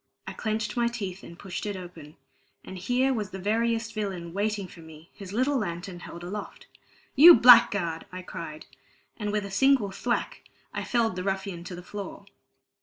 [0.25, 2.17] I clenched my teeth and pushed it open;
[2.65, 6.65] and here was the veriest villain waiting for me, his little lantern held aloft.
[7.15, 8.65] "You blackguard!" I cried,
[9.17, 10.41] and with a single thwack
[10.73, 12.25] I felled the ruffian to the floor.